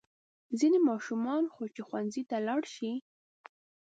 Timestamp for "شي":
2.75-2.91